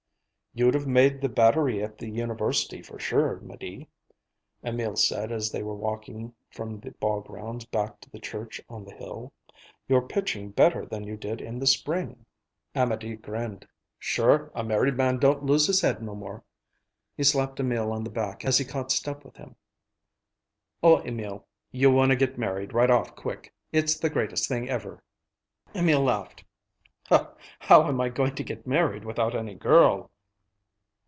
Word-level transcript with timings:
"You'd 0.53 0.73
have 0.73 0.85
made 0.85 1.21
the 1.21 1.29
battery 1.29 1.81
at 1.81 1.97
the 1.97 2.09
University 2.09 2.81
for 2.81 2.99
sure, 2.99 3.37
'Médée," 3.39 3.87
Emil 4.65 4.97
said 4.97 5.31
as 5.31 5.49
they 5.49 5.63
were 5.63 5.73
walking 5.77 6.33
from 6.49 6.77
the 6.81 6.91
ball 6.91 7.21
grounds 7.21 7.63
back 7.63 8.01
to 8.01 8.09
the 8.09 8.19
church 8.19 8.59
on 8.67 8.83
the 8.83 8.93
hill. 8.93 9.31
"You're 9.87 10.01
pitching 10.05 10.49
better 10.51 10.85
than 10.85 11.05
you 11.05 11.15
did 11.15 11.39
in 11.39 11.57
the 11.59 11.65
spring." 11.67 12.25
Amédée 12.75 13.21
grinned. 13.21 13.65
"Sure! 13.97 14.51
A 14.53 14.61
married 14.61 14.97
man 14.97 15.19
don't 15.19 15.45
lose 15.45 15.67
his 15.67 15.79
head 15.79 16.03
no 16.03 16.13
more." 16.15 16.43
He 17.15 17.23
slapped 17.23 17.61
Emil 17.61 17.89
on 17.89 18.03
the 18.03 18.09
back 18.09 18.43
as 18.43 18.57
he 18.57 18.65
caught 18.65 18.91
step 18.91 19.23
with 19.23 19.37
him. 19.37 19.55
"Oh, 20.83 20.99
Emil, 21.05 21.47
you 21.71 21.89
wanna 21.91 22.17
get 22.17 22.37
married 22.37 22.73
right 22.73 22.91
off 22.91 23.15
quick! 23.15 23.53
It's 23.71 23.97
the 23.97 24.09
greatest 24.09 24.49
thing 24.49 24.67
ever!" 24.67 25.01
Emil 25.73 26.01
laughed. 26.01 26.43
"How 27.07 27.87
am 27.87 28.01
I 28.01 28.09
going 28.09 28.35
to 28.35 28.43
get 28.43 28.67
married 28.67 29.05
without 29.05 29.33
any 29.33 29.55
girl?" 29.55 30.09